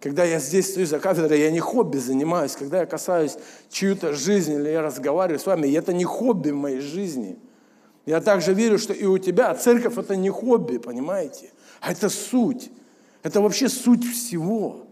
[0.00, 2.52] Когда я здесь стою за кафедрой, я не хобби занимаюсь.
[2.52, 3.36] Когда я касаюсь
[3.70, 7.38] чью-то жизни или я разговариваю с вами, это не хобби в моей жизни.
[8.04, 11.50] Я также верю, что и у тебя церковь это не хобби, понимаете?
[11.80, 12.70] А это суть.
[13.22, 14.85] Это вообще суть всего.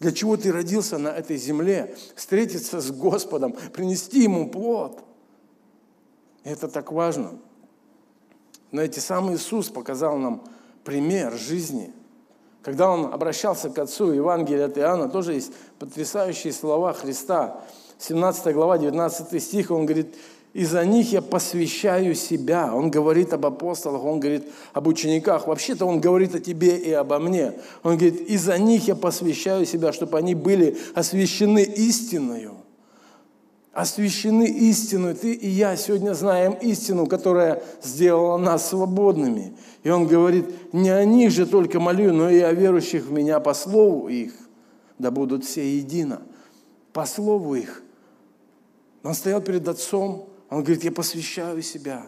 [0.00, 1.96] Для чего ты родился на этой земле?
[2.14, 5.02] Встретиться с Господом, принести Ему плод.
[6.44, 7.38] Это так важно.
[8.70, 10.44] Знаете, сам Иисус показал нам
[10.84, 11.92] пример жизни.
[12.62, 17.60] Когда Он обращался к Отцу, Евангелие от Иоанна, тоже есть потрясающие слова Христа.
[17.98, 20.14] 17 глава, 19 стих, Он говорит,
[20.54, 22.74] и за них я посвящаю себя.
[22.74, 25.46] Он говорит об апостолах, он говорит об учениках.
[25.46, 27.52] Вообще-то он говорит о тебе и обо мне.
[27.82, 32.54] Он говорит, и за них я посвящаю себя, чтобы они были освящены истиною
[33.78, 35.14] освящены истиной.
[35.14, 39.56] Ты и я сегодня знаем истину, которая сделала нас свободными.
[39.84, 43.38] И он говорит, не о них же только молю, но и о верующих в меня
[43.38, 44.34] по слову их,
[44.98, 46.22] да будут все едино.
[46.92, 47.84] По слову их.
[49.04, 52.06] Он стоял перед отцом, он говорит, я посвящаю себя,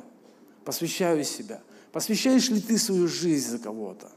[0.65, 1.61] посвящаю себя.
[1.93, 4.11] Посвящаешь ли ты свою жизнь за кого-то?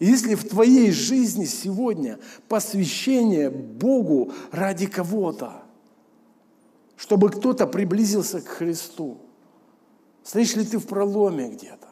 [0.00, 5.62] Если в твоей жизни сегодня посвящение Богу ради кого-то,
[6.96, 9.18] чтобы кто-то приблизился к Христу.
[10.22, 11.88] Стоишь ли ты в проломе где-то?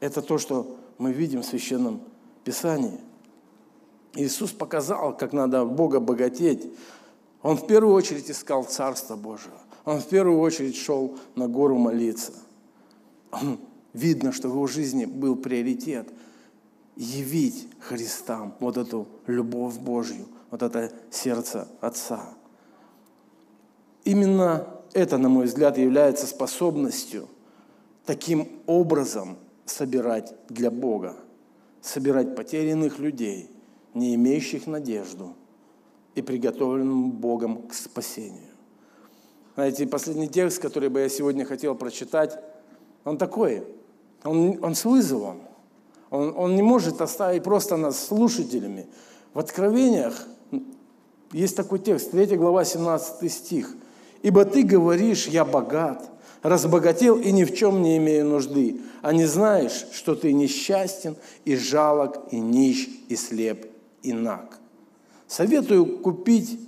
[0.00, 2.02] Это то, что мы видим в Священном
[2.44, 3.00] Писании.
[4.14, 6.70] Иисус показал, как надо Бога богатеть.
[7.42, 9.54] Он в первую очередь искал Царство Божие.
[9.84, 12.32] Он в первую очередь шел на гору молиться.
[13.92, 16.08] Видно, что в его жизни был приоритет
[16.96, 22.34] явить Христам вот эту любовь Божью, вот это сердце Отца.
[24.04, 27.28] Именно это, на мой взгляд, является способностью
[28.06, 31.16] таким образом собирать для Бога,
[31.80, 33.50] собирать потерянных людей,
[33.92, 35.34] не имеющих надежду
[36.14, 38.53] и приготовленным Богом к спасению.
[39.54, 42.38] Знаете, последний текст, который бы я сегодня хотел прочитать,
[43.04, 43.62] он такой,
[44.24, 45.42] он, он с вызовом.
[46.10, 48.86] Он, он не может оставить просто нас слушателями.
[49.32, 50.26] В Откровениях
[51.32, 53.74] есть такой текст, 3 глава, 17 стих.
[54.22, 56.08] Ибо ты говоришь, я богат,
[56.42, 61.56] разбогател и ни в чем не имею нужды, а не знаешь, что ты несчастен и
[61.56, 63.66] жалок, и нищ, и слеп,
[64.02, 64.58] и наг.
[65.26, 66.58] Советую купить,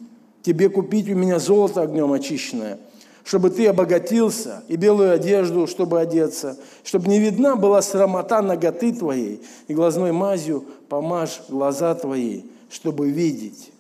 [0.47, 2.79] тебе купить у меня золото огнем очищенное,
[3.25, 9.43] чтобы ты обогатился, и белую одежду, чтобы одеться, чтобы не видна была срамота ноготы твоей,
[9.67, 13.73] и глазной мазью помажь глаза твои, чтобы видеть.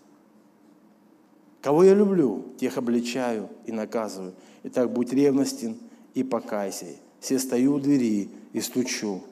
[1.62, 4.34] Кого я люблю, тех обличаю и наказываю.
[4.64, 5.76] Итак, будь ревностен
[6.14, 6.86] и покайся.
[7.20, 9.22] Все стою у двери и стучу.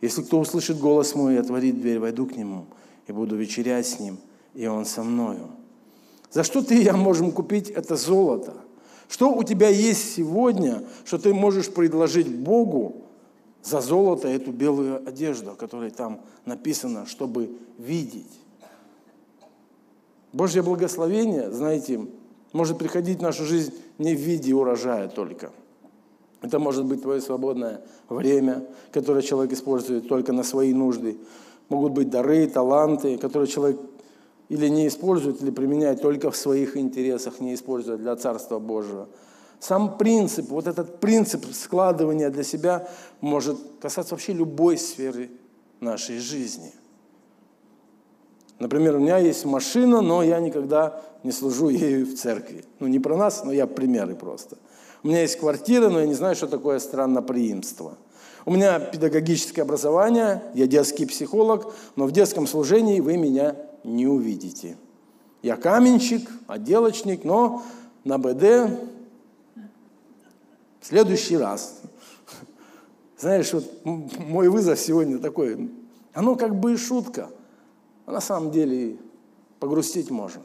[0.00, 2.66] Если кто услышит голос мой и отворит дверь, войду к нему
[3.06, 4.18] и буду вечерять с ним,
[4.54, 5.48] и он со мною.
[6.32, 8.54] За что ты и я можем купить это золото?
[9.08, 13.02] Что у тебя есть сегодня, что ты можешь предложить Богу
[13.62, 18.30] за золото эту белую одежду, о которой там написано, чтобы видеть?
[20.32, 22.00] Божье благословение, знаете,
[22.54, 25.50] может приходить в нашу жизнь не в виде урожая только.
[26.40, 31.18] Это может быть твое свободное время, которое человек использует только на свои нужды.
[31.68, 33.78] Могут быть дары, таланты, которые человек
[34.52, 39.08] или не использует, или применяет только в своих интересах, не используя для Царства Божьего.
[39.58, 42.88] Сам принцип, вот этот принцип складывания для себя
[43.20, 45.30] может касаться вообще любой сферы
[45.80, 46.72] нашей жизни–
[48.62, 52.64] Например, у меня есть машина, но я никогда не служу ею в церкви.
[52.78, 54.56] Ну, не про нас, но я примеры просто.
[55.02, 57.98] У меня есть квартира, но я не знаю, что такое странноприимство.
[58.44, 64.76] У меня педагогическое образование, я детский психолог, но в детском служении вы меня не увидите.
[65.42, 67.62] Я каменщик, отделочник, но
[68.04, 68.70] на БД
[70.80, 71.80] в следующий раз.
[73.18, 75.70] Знаешь, вот мой вызов сегодня такой,
[76.12, 77.30] оно как бы и шутка–
[78.06, 78.96] а на самом деле
[79.60, 80.42] погрустить можно.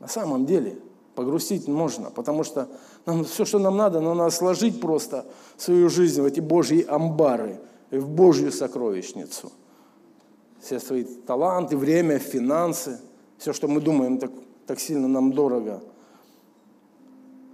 [0.00, 0.78] На самом деле
[1.14, 2.68] погрустить можно, потому что
[3.06, 7.60] нам, все, что нам надо, надо сложить просто свою жизнь в эти Божьи амбары,
[7.90, 9.52] в Божью сокровищницу.
[10.64, 12.98] Все свои таланты, время, финансы,
[13.36, 14.30] все, что мы думаем так,
[14.66, 15.82] так сильно нам дорого.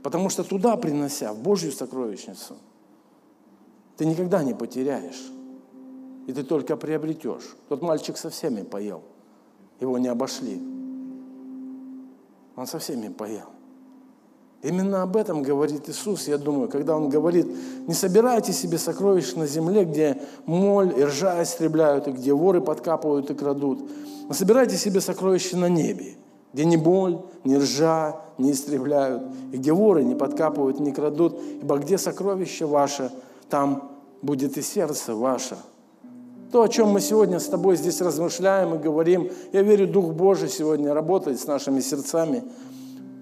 [0.04, 2.56] Потому что туда принося, в Божью сокровищницу,
[3.96, 5.32] ты никогда не потеряешь.
[6.28, 7.56] И ты только приобретешь.
[7.68, 9.02] Тот мальчик со всеми поел.
[9.80, 10.62] Его не обошли.
[12.54, 13.48] Он со всеми поел.
[14.62, 17.46] Именно об этом говорит Иисус, я думаю, когда Он говорит,
[17.86, 23.30] не собирайте себе сокровищ на земле, где моль и ржа истребляют, и где воры подкапывают
[23.30, 23.80] и крадут,
[24.28, 26.16] но собирайте себе сокровища на небе,
[26.52, 31.78] где ни боль, ни ржа не истребляют, и где воры не подкапывают, не крадут, ибо
[31.78, 33.10] где сокровище ваше,
[33.48, 33.90] там
[34.20, 35.56] будет и сердце ваше.
[36.52, 40.50] То, о чем мы сегодня с тобой здесь размышляем и говорим, я верю, Дух Божий
[40.50, 42.44] сегодня работает с нашими сердцами–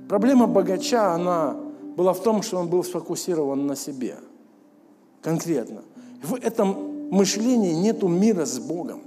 [0.09, 1.57] Проблема богача, она
[1.97, 4.17] была в том, что он был сфокусирован на себе.
[5.21, 5.83] Конкретно.
[6.23, 9.03] В этом мышлении нету мира с Богом.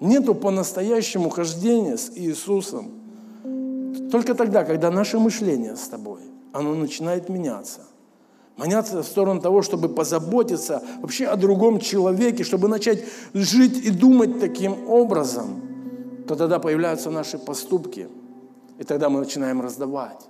[0.00, 2.92] Нету по-настоящему хождения с Иисусом.
[4.10, 6.20] Только тогда, когда наше мышление с тобой,
[6.52, 7.80] оно начинает меняться.
[8.56, 13.04] Меняться в сторону того, чтобы позаботиться вообще о другом человеке, чтобы начать
[13.34, 15.60] жить и думать таким образом,
[16.26, 18.08] то тогда появляются наши поступки–
[18.78, 20.28] и тогда мы начинаем раздавать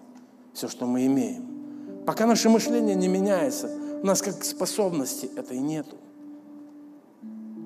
[0.52, 2.04] все, что мы имеем.
[2.06, 3.70] Пока наше мышление не меняется,
[4.02, 5.96] у нас как способности этой нету.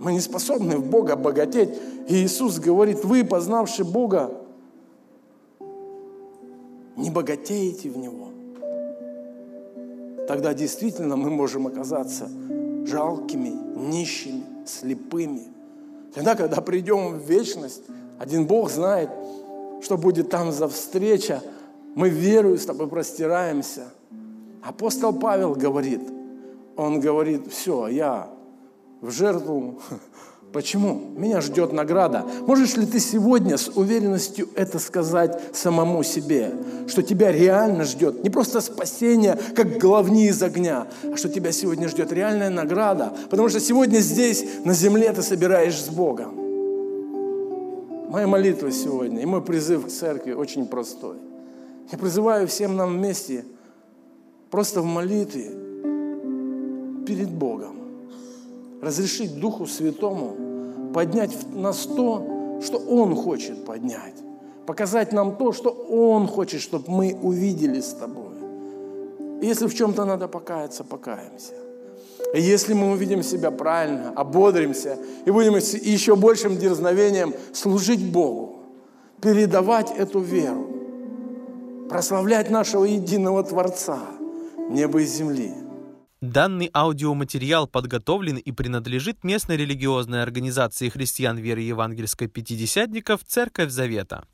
[0.00, 1.78] Мы не способны в Бога богатеть.
[2.08, 4.32] И Иисус говорит, вы, познавшие Бога,
[6.96, 8.28] не богатеете в Него.
[10.26, 12.28] Тогда действительно мы можем оказаться
[12.86, 15.48] жалкими, нищими, слепыми.
[16.14, 17.82] Тогда, когда придем в вечность,
[18.18, 19.10] один Бог знает,
[19.82, 21.42] что будет там за встреча.
[21.94, 23.88] Мы верою с тобой простираемся.
[24.62, 26.02] Апостол Павел говорит,
[26.76, 28.28] он говорит, все, я
[29.00, 29.80] в жертву.
[30.52, 31.12] Почему?
[31.16, 32.24] Меня ждет награда.
[32.46, 36.52] Можешь ли ты сегодня с уверенностью это сказать самому себе,
[36.88, 41.88] что тебя реально ждет не просто спасение, как головни из огня, а что тебя сегодня
[41.88, 46.39] ждет реальная награда, потому что сегодня здесь, на земле, ты собираешь с Богом.
[48.10, 51.18] Моя молитва сегодня и мой призыв к церкви очень простой.
[51.92, 53.44] Я призываю всем нам вместе
[54.50, 55.44] просто в молитве
[57.06, 57.76] перед Богом
[58.82, 64.16] разрешить Духу Святому поднять нас то, что Он хочет поднять.
[64.66, 68.34] Показать нам то, что Он хочет, чтобы мы увидели с тобой.
[69.40, 71.54] Если в чем-то надо покаяться, покаемся.
[72.34, 78.60] И если мы увидим себя правильно, ободримся и будем еще большим дерзновением служить Богу,
[79.20, 83.98] передавать эту веру, прославлять нашего единого Творца,
[84.70, 85.52] неба и земли.
[86.20, 94.24] Данный аудиоматериал подготовлен и принадлежит местной религиозной организации христиан веры евангельской пятидесятников «Церковь Завета».